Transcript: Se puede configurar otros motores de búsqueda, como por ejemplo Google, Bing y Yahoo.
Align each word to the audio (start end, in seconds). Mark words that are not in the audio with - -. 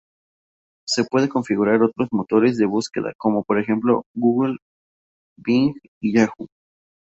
Se 0.87 1.03
puede 1.03 1.29
configurar 1.29 1.83
otros 1.83 2.07
motores 2.11 2.57
de 2.57 2.65
búsqueda, 2.65 3.13
como 3.19 3.43
por 3.43 3.59
ejemplo 3.59 4.01
Google, 4.15 4.57
Bing 5.37 5.75
y 6.01 6.17
Yahoo. 6.17 6.47